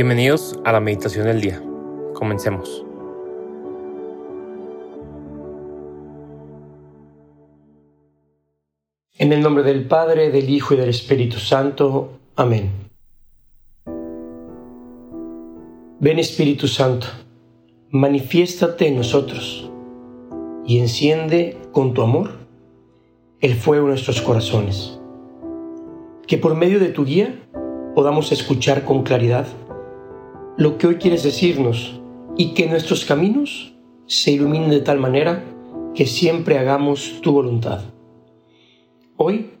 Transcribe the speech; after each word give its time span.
Bienvenidos 0.00 0.56
a 0.64 0.70
la 0.70 0.78
meditación 0.78 1.26
del 1.26 1.40
día. 1.40 1.60
Comencemos. 2.14 2.86
En 9.16 9.32
el 9.32 9.40
nombre 9.40 9.64
del 9.64 9.88
Padre, 9.88 10.30
del 10.30 10.50
Hijo 10.50 10.74
y 10.74 10.76
del 10.76 10.90
Espíritu 10.90 11.38
Santo. 11.38 12.12
Amén. 12.36 12.70
Ven 15.98 16.20
Espíritu 16.20 16.68
Santo, 16.68 17.08
manifiéstate 17.90 18.86
en 18.86 18.98
nosotros 18.98 19.68
y 20.64 20.78
enciende 20.78 21.58
con 21.72 21.92
tu 21.92 22.02
amor 22.02 22.30
el 23.40 23.54
fuego 23.54 23.86
de 23.86 23.94
nuestros 23.94 24.22
corazones. 24.22 25.00
Que 26.28 26.38
por 26.38 26.54
medio 26.54 26.78
de 26.78 26.90
tu 26.90 27.04
guía 27.04 27.34
podamos 27.96 28.30
escuchar 28.30 28.84
con 28.84 29.02
claridad 29.02 29.48
lo 30.58 30.76
que 30.76 30.88
hoy 30.88 30.96
quieres 30.96 31.22
decirnos 31.22 32.00
y 32.36 32.48
que 32.48 32.66
nuestros 32.66 33.04
caminos 33.04 33.74
se 34.06 34.32
iluminen 34.32 34.70
de 34.70 34.80
tal 34.80 34.98
manera 34.98 35.44
que 35.94 36.04
siempre 36.04 36.58
hagamos 36.58 37.20
tu 37.22 37.30
voluntad. 37.30 37.82
Hoy 39.16 39.52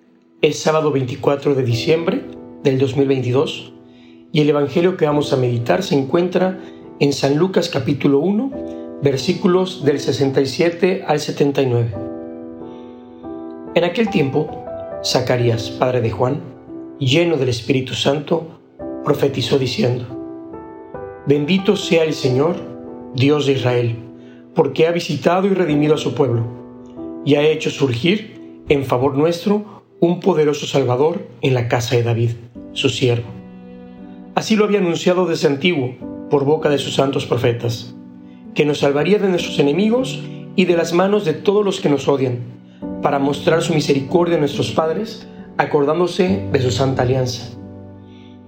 es 0.42 0.58
sábado 0.58 0.90
24 0.90 1.54
de 1.54 1.62
diciembre 1.62 2.24
del 2.64 2.80
2022 2.80 3.74
y 4.32 4.40
el 4.40 4.48
Evangelio 4.48 4.96
que 4.96 5.06
vamos 5.06 5.32
a 5.32 5.36
meditar 5.36 5.84
se 5.84 5.94
encuentra 5.94 6.58
en 6.98 7.12
San 7.12 7.36
Lucas 7.36 7.68
capítulo 7.68 8.18
1 8.18 8.98
versículos 9.00 9.84
del 9.84 10.00
67 10.00 11.04
al 11.06 11.20
79. 11.20 11.94
En 13.76 13.84
aquel 13.84 14.10
tiempo, 14.10 14.64
Zacarías, 15.04 15.70
padre 15.70 16.00
de 16.00 16.10
Juan, 16.10 16.40
lleno 16.98 17.36
del 17.36 17.50
Espíritu 17.50 17.94
Santo, 17.94 18.58
profetizó 19.04 19.60
diciendo, 19.60 20.17
Bendito 21.28 21.76
sea 21.76 22.04
el 22.04 22.14
Señor, 22.14 22.56
Dios 23.14 23.44
de 23.44 23.52
Israel, 23.52 23.96
porque 24.54 24.86
ha 24.86 24.92
visitado 24.92 25.46
y 25.46 25.50
redimido 25.50 25.96
a 25.96 25.98
su 25.98 26.14
pueblo, 26.14 26.46
y 27.26 27.34
ha 27.34 27.42
hecho 27.42 27.68
surgir 27.68 28.62
en 28.70 28.86
favor 28.86 29.14
nuestro 29.14 29.84
un 30.00 30.20
poderoso 30.20 30.66
Salvador 30.66 31.28
en 31.42 31.52
la 31.52 31.68
casa 31.68 31.96
de 31.96 32.02
David, 32.02 32.30
su 32.72 32.88
siervo. 32.88 33.26
Así 34.36 34.56
lo 34.56 34.64
había 34.64 34.78
anunciado 34.78 35.26
desde 35.26 35.48
antiguo, 35.48 35.96
por 36.30 36.46
boca 36.46 36.70
de 36.70 36.78
sus 36.78 36.94
santos 36.94 37.26
profetas, 37.26 37.94
que 38.54 38.64
nos 38.64 38.78
salvaría 38.78 39.18
de 39.18 39.28
nuestros 39.28 39.58
enemigos 39.58 40.22
y 40.56 40.64
de 40.64 40.78
las 40.78 40.94
manos 40.94 41.26
de 41.26 41.34
todos 41.34 41.62
los 41.62 41.82
que 41.82 41.90
nos 41.90 42.08
odian, 42.08 42.38
para 43.02 43.18
mostrar 43.18 43.60
su 43.60 43.74
misericordia 43.74 44.38
a 44.38 44.40
nuestros 44.40 44.70
padres, 44.70 45.28
acordándose 45.58 46.48
de 46.50 46.62
su 46.62 46.70
santa 46.70 47.02
alianza. 47.02 47.54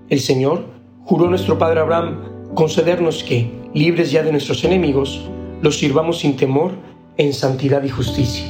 El 0.09 0.21
Señor 0.21 0.65
juró 1.05 1.27
a 1.27 1.29
nuestro 1.29 1.59
padre 1.59 1.81
Abraham 1.81 2.40
concedernos 2.55 3.23
que, 3.23 3.51
libres 3.75 4.11
ya 4.11 4.23
de 4.23 4.33
nuestros 4.33 4.65
enemigos, 4.65 5.29
los 5.63 5.79
sirvamos 5.79 6.21
sin 6.21 6.37
temor 6.37 6.73
en 7.17 7.33
santidad 7.33 7.83
y 7.85 7.89
justicia, 7.89 8.47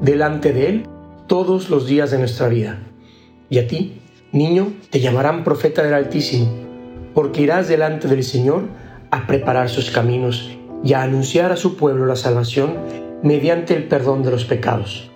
delante 0.00 0.52
de 0.52 0.68
Él 0.68 0.86
todos 1.26 1.70
los 1.70 1.86
días 1.86 2.10
de 2.10 2.18
nuestra 2.18 2.48
vida. 2.48 2.80
Y 3.48 3.58
a 3.58 3.66
ti, 3.66 4.00
niño, 4.32 4.72
te 4.90 5.00
llamarán 5.00 5.44
profeta 5.44 5.82
del 5.82 5.94
Altísimo, 5.94 6.48
porque 7.14 7.42
irás 7.42 7.68
delante 7.68 8.08
del 8.08 8.24
Señor 8.24 8.64
a 9.10 9.26
preparar 9.26 9.68
sus 9.68 9.90
caminos 9.90 10.50
y 10.82 10.94
a 10.94 11.02
anunciar 11.02 11.52
a 11.52 11.56
su 11.56 11.76
pueblo 11.76 12.06
la 12.06 12.16
salvación 12.16 12.74
mediante 13.22 13.76
el 13.76 13.86
perdón 13.86 14.22
de 14.22 14.32
los 14.32 14.44
pecados. 14.44 15.10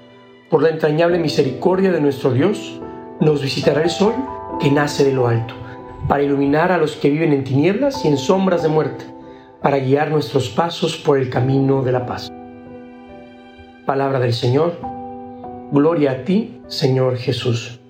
Por 0.48 0.62
la 0.62 0.70
entrañable 0.70 1.18
misericordia 1.18 1.90
de 1.92 2.00
nuestro 2.00 2.32
Dios, 2.32 2.80
nos 3.20 3.42
visitará 3.42 3.82
el 3.82 3.90
sol 3.90 4.14
que 4.60 4.70
nace 4.70 5.04
de 5.04 5.12
lo 5.12 5.26
alto 5.26 5.54
para 6.06 6.22
iluminar 6.22 6.70
a 6.70 6.78
los 6.78 6.96
que 6.96 7.10
viven 7.10 7.32
en 7.32 7.44
tinieblas 7.44 8.04
y 8.04 8.08
en 8.08 8.16
sombras 8.16 8.62
de 8.62 8.68
muerte, 8.68 9.04
para 9.62 9.78
guiar 9.78 10.10
nuestros 10.10 10.48
pasos 10.48 10.96
por 10.96 11.18
el 11.18 11.30
camino 11.30 11.82
de 11.82 11.92
la 11.92 12.06
paz. 12.06 12.30
Palabra 13.84 14.20
del 14.20 14.34
Señor, 14.34 14.78
gloria 15.72 16.12
a 16.12 16.24
ti, 16.24 16.60
Señor 16.68 17.16
Jesús. 17.16 17.80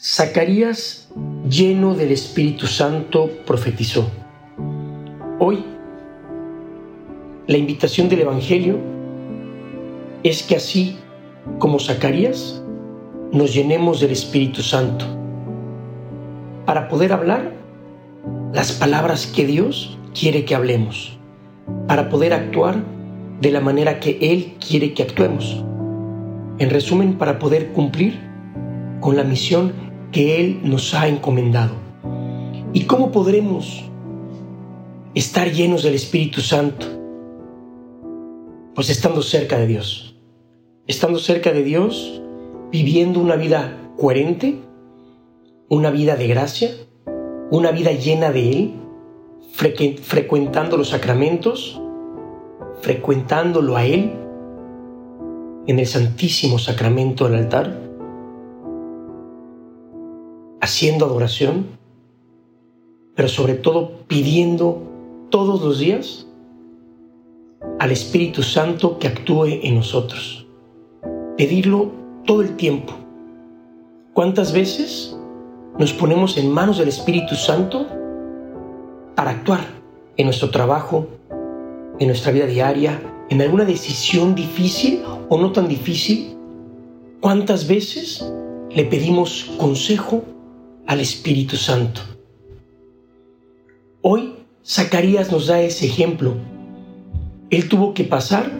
Zacarías, 0.00 1.10
lleno 1.48 1.94
del 1.94 2.12
Espíritu 2.12 2.66
Santo, 2.66 3.30
profetizó. 3.46 4.08
Hoy, 5.40 5.64
la 7.46 7.56
invitación 7.56 8.08
del 8.08 8.20
Evangelio 8.20 8.78
es 10.22 10.42
que 10.42 10.56
así 10.56 10.98
como 11.58 11.80
Zacarías, 11.80 12.62
nos 13.32 13.54
llenemos 13.54 14.00
del 14.00 14.12
Espíritu 14.12 14.62
Santo 14.62 15.04
para 16.68 16.86
poder 16.86 17.14
hablar 17.14 17.54
las 18.52 18.72
palabras 18.72 19.26
que 19.26 19.46
Dios 19.46 19.96
quiere 20.12 20.44
que 20.44 20.54
hablemos, 20.54 21.18
para 21.86 22.10
poder 22.10 22.34
actuar 22.34 22.84
de 23.40 23.50
la 23.50 23.60
manera 23.60 24.00
que 24.00 24.18
Él 24.20 24.52
quiere 24.60 24.92
que 24.92 25.02
actuemos. 25.02 25.64
En 26.58 26.68
resumen, 26.68 27.16
para 27.16 27.38
poder 27.38 27.72
cumplir 27.72 28.20
con 29.00 29.16
la 29.16 29.24
misión 29.24 29.72
que 30.12 30.42
Él 30.42 30.60
nos 30.62 30.92
ha 30.92 31.08
encomendado. 31.08 31.72
¿Y 32.74 32.82
cómo 32.82 33.12
podremos 33.12 33.84
estar 35.14 35.50
llenos 35.50 35.82
del 35.84 35.94
Espíritu 35.94 36.42
Santo? 36.42 36.84
Pues 38.74 38.90
estando 38.90 39.22
cerca 39.22 39.56
de 39.56 39.68
Dios. 39.68 40.18
Estando 40.86 41.18
cerca 41.18 41.50
de 41.50 41.62
Dios, 41.62 42.20
viviendo 42.70 43.20
una 43.20 43.36
vida 43.36 43.90
coherente 43.96 44.67
una 45.68 45.90
vida 45.90 46.16
de 46.16 46.26
gracia, 46.26 46.70
una 47.50 47.70
vida 47.70 47.92
llena 47.92 48.30
de 48.30 48.52
Él, 48.52 48.74
frecuentando 50.02 50.76
los 50.76 50.88
sacramentos, 50.88 51.80
frecuentándolo 52.80 53.76
a 53.76 53.84
Él 53.84 54.12
en 55.66 55.78
el 55.78 55.86
Santísimo 55.86 56.58
Sacramento 56.58 57.28
del 57.28 57.40
altar, 57.40 57.78
haciendo 60.60 61.04
adoración, 61.04 61.66
pero 63.14 63.28
sobre 63.28 63.54
todo 63.54 64.06
pidiendo 64.06 64.82
todos 65.28 65.60
los 65.60 65.78
días 65.80 66.26
al 67.78 67.90
Espíritu 67.90 68.42
Santo 68.42 68.98
que 68.98 69.08
actúe 69.08 69.46
en 69.62 69.74
nosotros. 69.74 70.46
Pedirlo 71.36 71.90
todo 72.24 72.42
el 72.42 72.56
tiempo. 72.56 72.94
¿Cuántas 74.14 74.52
veces 74.52 75.17
nos 75.78 75.92
ponemos 75.92 76.36
en 76.36 76.50
manos 76.50 76.78
del 76.78 76.88
Espíritu 76.88 77.36
Santo 77.36 77.86
para 79.14 79.30
actuar 79.30 79.60
en 80.16 80.26
nuestro 80.26 80.50
trabajo, 80.50 81.06
en 82.00 82.08
nuestra 82.08 82.32
vida 82.32 82.46
diaria, 82.46 83.00
en 83.30 83.40
alguna 83.40 83.64
decisión 83.64 84.34
difícil 84.34 85.02
o 85.28 85.38
no 85.38 85.52
tan 85.52 85.68
difícil. 85.68 86.36
¿Cuántas 87.20 87.68
veces 87.68 88.28
le 88.74 88.84
pedimos 88.84 89.52
consejo 89.56 90.24
al 90.86 91.00
Espíritu 91.00 91.56
Santo? 91.56 92.00
Hoy 94.02 94.34
Zacarías 94.66 95.30
nos 95.30 95.46
da 95.46 95.60
ese 95.60 95.86
ejemplo. 95.86 96.34
Él 97.50 97.68
tuvo 97.68 97.94
que 97.94 98.02
pasar 98.02 98.50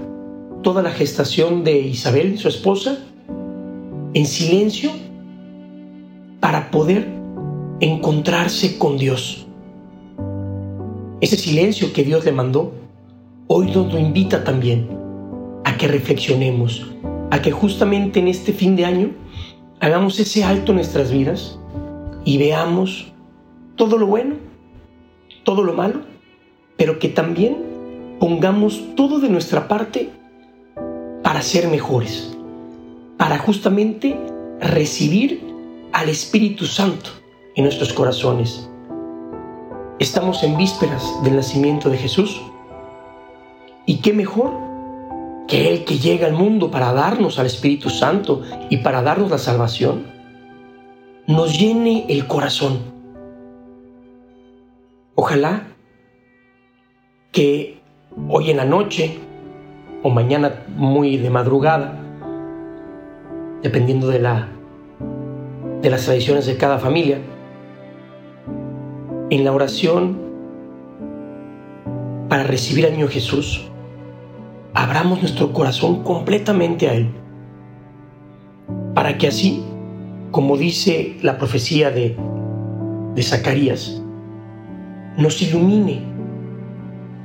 toda 0.62 0.82
la 0.82 0.90
gestación 0.90 1.64
de 1.64 1.78
Isabel, 1.80 2.38
su 2.38 2.48
esposa, 2.48 2.98
en 4.14 4.26
silencio 4.26 4.90
para 6.48 6.70
poder 6.70 7.06
encontrarse 7.78 8.78
con 8.78 8.96
Dios. 8.96 9.46
Ese 11.20 11.36
silencio 11.36 11.92
que 11.92 12.04
Dios 12.04 12.24
le 12.24 12.32
mandó, 12.32 12.72
hoy 13.48 13.66
nos 13.66 13.92
lo 13.92 13.98
invita 13.98 14.44
también 14.44 14.88
a 15.66 15.76
que 15.76 15.88
reflexionemos, 15.88 16.90
a 17.30 17.42
que 17.42 17.50
justamente 17.50 18.18
en 18.18 18.28
este 18.28 18.54
fin 18.54 18.76
de 18.76 18.86
año 18.86 19.10
hagamos 19.80 20.18
ese 20.20 20.42
alto 20.42 20.72
en 20.72 20.76
nuestras 20.76 21.12
vidas 21.12 21.58
y 22.24 22.38
veamos 22.38 23.12
todo 23.76 23.98
lo 23.98 24.06
bueno, 24.06 24.36
todo 25.44 25.62
lo 25.62 25.74
malo, 25.74 26.00
pero 26.78 26.98
que 26.98 27.10
también 27.10 27.58
pongamos 28.18 28.82
todo 28.96 29.20
de 29.20 29.28
nuestra 29.28 29.68
parte 29.68 30.08
para 31.22 31.42
ser 31.42 31.68
mejores, 31.68 32.34
para 33.18 33.36
justamente 33.36 34.18
recibir 34.60 35.47
al 35.98 36.08
Espíritu 36.08 36.64
Santo 36.64 37.10
en 37.56 37.64
nuestros 37.64 37.92
corazones. 37.92 38.70
Estamos 39.98 40.44
en 40.44 40.56
vísperas 40.56 41.04
del 41.24 41.34
nacimiento 41.34 41.90
de 41.90 41.98
Jesús. 41.98 42.40
¿Y 43.84 43.96
qué 43.96 44.12
mejor 44.12 44.52
que 45.48 45.68
Él 45.68 45.84
que 45.84 45.98
llega 45.98 46.28
al 46.28 46.34
mundo 46.34 46.70
para 46.70 46.92
darnos 46.92 47.40
al 47.40 47.46
Espíritu 47.46 47.90
Santo 47.90 48.42
y 48.70 48.76
para 48.76 49.02
darnos 49.02 49.28
la 49.28 49.38
salvación? 49.38 50.06
Nos 51.26 51.58
llene 51.58 52.06
el 52.08 52.28
corazón. 52.28 52.78
Ojalá 55.16 55.66
que 57.32 57.80
hoy 58.28 58.52
en 58.52 58.58
la 58.58 58.64
noche 58.64 59.18
o 60.04 60.10
mañana 60.10 60.62
muy 60.76 61.16
de 61.16 61.28
madrugada, 61.28 61.98
dependiendo 63.64 64.06
de 64.06 64.20
la 64.20 64.57
de 65.82 65.90
las 65.90 66.04
tradiciones 66.04 66.46
de 66.46 66.56
cada 66.56 66.78
familia, 66.78 67.18
en 69.30 69.44
la 69.44 69.52
oración 69.52 70.18
para 72.28 72.42
recibir 72.42 72.86
al 72.86 72.92
niño 72.92 73.08
Jesús, 73.08 73.68
abramos 74.74 75.20
nuestro 75.20 75.52
corazón 75.52 76.02
completamente 76.02 76.88
a 76.88 76.94
Él, 76.94 77.10
para 78.94 79.16
que 79.18 79.28
así, 79.28 79.62
como 80.30 80.56
dice 80.56 81.16
la 81.22 81.38
profecía 81.38 81.90
de, 81.90 82.16
de 83.14 83.22
Zacarías, 83.22 84.02
nos 85.16 85.40
ilumine, 85.42 86.02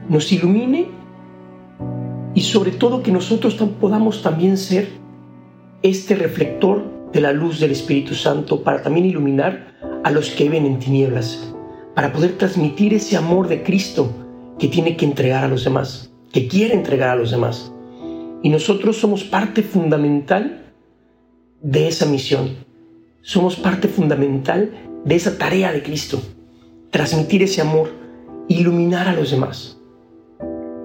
nos 0.10 0.32
ilumine 0.32 0.88
y 2.34 2.42
sobre 2.42 2.72
todo 2.72 3.04
que 3.04 3.12
nosotros 3.12 3.56
podamos 3.80 4.22
también 4.22 4.58
ser 4.58 4.90
este 5.82 6.16
reflector 6.16 6.93
de 7.14 7.22
la 7.22 7.32
luz 7.32 7.60
del 7.60 7.72
Espíritu 7.72 8.16
Santo 8.16 8.64
para 8.64 8.82
también 8.82 9.06
iluminar 9.06 9.78
a 10.04 10.12
los 10.12 10.32
que 10.32 10.46
viven 10.46 10.66
en 10.66 10.80
tinieblas, 10.80 11.54
para 11.96 12.12
poder 12.12 12.38
transmitir 12.38 12.94
ese 12.94 13.16
amor 13.16 13.48
de 13.48 13.64
Cristo 13.64 14.12
que 14.58 14.68
tiene 14.68 14.98
que 14.98 15.06
entregar 15.06 15.44
a 15.44 15.48
los 15.48 15.64
demás, 15.64 16.12
que 16.32 16.48
quiere 16.48 16.74
entregar 16.74 17.10
a 17.10 17.16
los 17.16 17.32
demás. 17.32 17.72
Y 18.42 18.50
nosotros 18.50 18.98
somos 18.98 19.24
parte 19.24 19.62
fundamental 19.62 20.64
de 21.62 21.88
esa 21.88 22.06
misión. 22.06 22.58
Somos 23.22 23.56
parte 23.56 23.88
fundamental 23.88 24.72
de 25.06 25.16
esa 25.16 25.38
tarea 25.38 25.72
de 25.72 25.84
Cristo. 25.84 26.22
Transmitir 26.90 27.44
ese 27.44 27.62
amor, 27.62 27.90
iluminar 28.50 29.08
a 29.08 29.14
los 29.14 29.32
demás. 29.32 29.80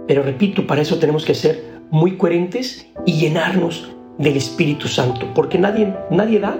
Pero 0.06 0.22
repito, 0.22 0.66
para 0.66 0.82
eso 0.82 0.98
tenemos 0.98 1.24
que 1.24 1.34
ser 1.34 1.80
muy 1.90 2.16
coherentes 2.16 2.86
y 3.04 3.18
llenarnos 3.18 3.88
del 4.18 4.36
Espíritu 4.36 4.88
Santo, 4.88 5.32
porque 5.34 5.58
nadie, 5.58 5.94
nadie 6.10 6.40
da 6.40 6.58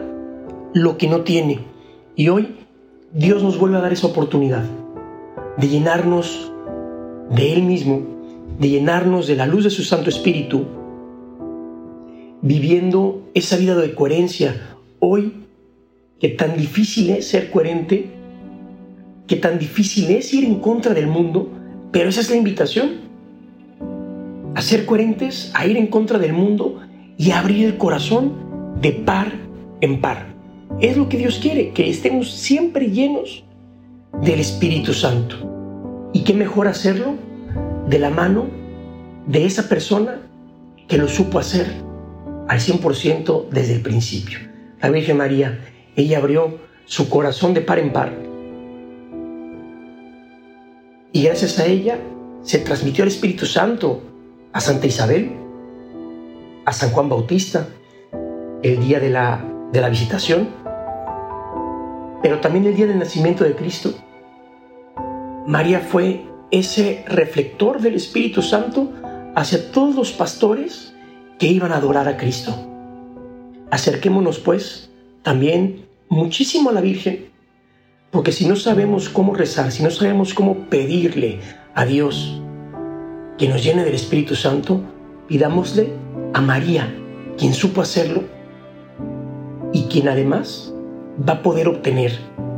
lo 0.74 0.96
que 0.96 1.08
no 1.08 1.22
tiene. 1.22 1.60
Y 2.14 2.28
hoy 2.28 2.54
Dios 3.12 3.42
nos 3.42 3.58
vuelve 3.58 3.78
a 3.78 3.80
dar 3.80 3.92
esa 3.92 4.06
oportunidad 4.06 4.64
de 5.56 5.68
llenarnos 5.68 6.52
de 7.30 7.52
Él 7.52 7.62
mismo, 7.62 8.02
de 8.58 8.68
llenarnos 8.68 9.26
de 9.26 9.36
la 9.36 9.46
luz 9.46 9.64
de 9.64 9.70
su 9.70 9.82
Santo 9.82 10.08
Espíritu, 10.08 10.66
viviendo 12.42 13.28
esa 13.34 13.56
vida 13.56 13.74
de 13.74 13.94
coherencia. 13.94 14.54
Hoy, 15.00 15.44
que 16.20 16.28
tan 16.28 16.56
difícil 16.56 17.10
es 17.10 17.28
ser 17.28 17.50
coherente, 17.50 18.10
que 19.26 19.36
tan 19.36 19.58
difícil 19.58 20.10
es 20.10 20.32
ir 20.32 20.44
en 20.44 20.60
contra 20.60 20.94
del 20.94 21.08
mundo, 21.08 21.48
pero 21.92 22.08
esa 22.08 22.20
es 22.20 22.30
la 22.30 22.36
invitación. 22.36 23.08
A 24.54 24.62
ser 24.62 24.86
coherentes, 24.86 25.52
a 25.54 25.66
ir 25.66 25.76
en 25.76 25.88
contra 25.88 26.18
del 26.18 26.32
mundo 26.32 26.80
y 27.18 27.32
abrir 27.32 27.66
el 27.66 27.76
corazón 27.76 28.32
de 28.80 28.92
par 28.92 29.32
en 29.80 30.00
par. 30.00 30.34
Es 30.80 30.96
lo 30.96 31.08
que 31.08 31.18
Dios 31.18 31.40
quiere, 31.42 31.72
que 31.72 31.90
estemos 31.90 32.32
siempre 32.32 32.90
llenos 32.90 33.44
del 34.22 34.38
Espíritu 34.38 34.94
Santo. 34.94 36.10
¿Y 36.12 36.22
qué 36.22 36.32
mejor 36.32 36.68
hacerlo 36.68 37.14
de 37.88 37.98
la 37.98 38.10
mano 38.10 38.46
de 39.26 39.44
esa 39.44 39.68
persona 39.68 40.22
que 40.86 40.96
lo 40.96 41.08
supo 41.08 41.40
hacer 41.40 41.66
al 42.46 42.60
100% 42.60 43.48
desde 43.50 43.74
el 43.74 43.82
principio? 43.82 44.38
La 44.80 44.90
Virgen 44.90 45.16
María, 45.16 45.58
ella 45.96 46.18
abrió 46.18 46.58
su 46.84 47.08
corazón 47.08 47.52
de 47.52 47.60
par 47.60 47.80
en 47.80 47.92
par. 47.92 48.12
Y 51.12 51.24
gracias 51.24 51.58
a 51.58 51.66
ella 51.66 51.98
se 52.42 52.58
transmitió 52.58 53.02
el 53.02 53.08
Espíritu 53.08 53.44
Santo 53.44 54.02
a 54.52 54.60
Santa 54.60 54.86
Isabel, 54.86 55.32
a 56.68 56.72
San 56.74 56.90
Juan 56.90 57.08
Bautista 57.08 57.66
el 58.62 58.78
día 58.80 59.00
de 59.00 59.08
la, 59.08 59.42
de 59.72 59.80
la 59.80 59.88
visitación, 59.88 60.50
pero 62.22 62.40
también 62.40 62.66
el 62.66 62.76
día 62.76 62.86
del 62.86 62.98
nacimiento 62.98 63.42
de 63.42 63.54
Cristo. 63.54 63.94
María 65.46 65.80
fue 65.80 66.26
ese 66.50 67.06
reflector 67.08 67.80
del 67.80 67.94
Espíritu 67.94 68.42
Santo 68.42 68.92
hacia 69.34 69.72
todos 69.72 69.94
los 69.94 70.12
pastores 70.12 70.94
que 71.38 71.46
iban 71.46 71.72
a 71.72 71.76
adorar 71.76 72.06
a 72.06 72.18
Cristo. 72.18 72.54
Acerquémonos 73.70 74.38
pues 74.38 74.90
también 75.22 75.86
muchísimo 76.10 76.68
a 76.68 76.74
la 76.74 76.82
Virgen, 76.82 77.30
porque 78.10 78.32
si 78.32 78.46
no 78.46 78.56
sabemos 78.56 79.08
cómo 79.08 79.34
rezar, 79.34 79.72
si 79.72 79.82
no 79.82 79.90
sabemos 79.90 80.34
cómo 80.34 80.68
pedirle 80.68 81.40
a 81.74 81.86
Dios 81.86 82.42
que 83.38 83.48
nos 83.48 83.64
llene 83.64 83.84
del 83.84 83.94
Espíritu 83.94 84.34
Santo, 84.34 84.82
pidámosle 85.28 86.07
a 86.38 86.40
María, 86.40 86.94
quien 87.36 87.52
supo 87.52 87.80
hacerlo 87.80 88.22
y 89.72 89.86
quien 89.86 90.08
además 90.08 90.72
va 91.28 91.32
a 91.32 91.42
poder 91.42 91.66
obtener 91.66 92.12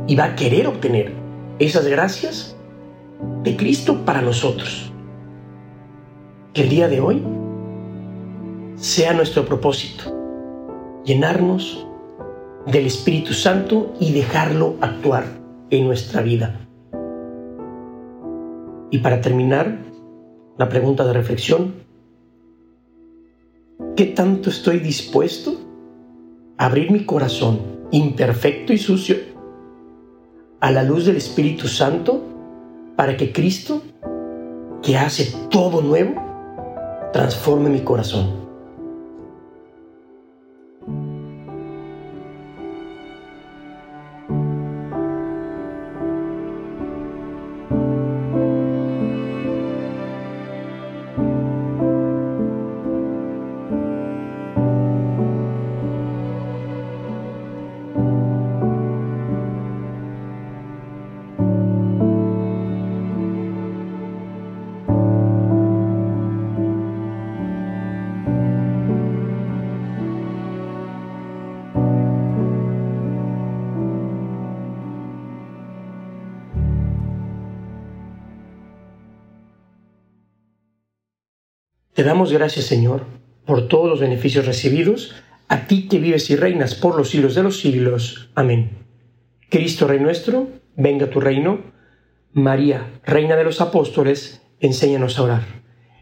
y 0.05 0.15
va 0.15 0.25
a 0.25 0.35
querer 0.35 0.67
obtener 0.67 1.11
esas 1.57 1.87
gracias 1.87 2.55
de 3.41 3.57
Cristo 3.57 4.05
para 4.05 4.21
nosotros. 4.21 4.93
Que 6.53 6.61
el 6.61 6.69
día 6.69 6.87
de 6.89 7.01
hoy 7.01 7.23
sea 8.75 9.13
nuestro 9.13 9.45
propósito, 9.45 10.03
llenarnos 11.03 11.87
del 12.67 12.85
Espíritu 12.85 13.33
Santo 13.33 13.95
y 13.99 14.13
dejarlo 14.13 14.75
actuar 14.81 15.23
en 15.71 15.87
nuestra 15.87 16.21
vida. 16.21 16.67
Y 18.91 18.99
para 18.99 19.21
terminar, 19.21 19.79
la 20.59 20.69
pregunta 20.69 21.03
de 21.03 21.13
reflexión, 21.13 21.89
¿Qué 23.95 24.05
tanto 24.05 24.49
estoy 24.49 24.79
dispuesto 24.79 25.53
a 26.57 26.65
abrir 26.65 26.91
mi 26.91 27.05
corazón 27.05 27.59
imperfecto 27.91 28.73
y 28.73 28.77
sucio 28.77 29.17
a 30.59 30.71
la 30.71 30.83
luz 30.83 31.05
del 31.05 31.17
Espíritu 31.17 31.67
Santo 31.67 32.21
para 32.95 33.17
que 33.17 33.31
Cristo, 33.31 33.81
que 34.81 34.97
hace 34.97 35.33
todo 35.49 35.81
nuevo, 35.81 36.15
transforme 37.11 37.69
mi 37.69 37.81
corazón? 37.81 38.50
Te 82.01 82.07
damos 82.07 82.33
gracias, 82.33 82.65
Señor, 82.65 83.05
por 83.45 83.67
todos 83.67 83.87
los 83.87 83.99
beneficios 83.99 84.47
recibidos, 84.47 85.13
a 85.47 85.67
ti 85.67 85.87
que 85.87 85.99
vives 85.99 86.31
y 86.31 86.35
reinas 86.35 86.73
por 86.73 86.97
los 86.97 87.11
siglos 87.11 87.35
de 87.35 87.43
los 87.43 87.59
siglos. 87.59 88.31
Amén. 88.33 88.71
Cristo 89.51 89.85
Rey 89.85 89.99
nuestro, 89.99 90.47
venga 90.75 91.11
tu 91.11 91.19
reino. 91.19 91.59
María, 92.33 92.87
Reina 93.05 93.35
de 93.35 93.43
los 93.43 93.61
Apóstoles, 93.61 94.41
enséñanos 94.59 95.19
a 95.19 95.21
orar. 95.21 95.43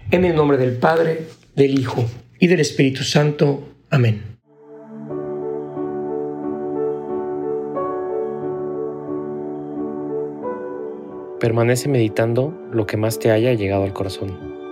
En 0.10 0.24
el 0.24 0.38
nombre 0.38 0.58
del 0.58 0.78
Padre, 0.78 1.28
del 1.58 1.78
Hijo 1.78 2.06
y 2.40 2.48
del 2.48 2.62
Espíritu 2.62 3.04
Santo. 3.04 3.68
Amén. 3.90 4.24
Permanece 11.42 11.90
meditando 11.90 12.58
lo 12.72 12.88
que 12.88 12.96
más 12.96 13.20
te 13.20 13.32
haya 13.32 13.52
llegado 13.52 13.84
al 13.84 13.92
corazón. 13.92 14.49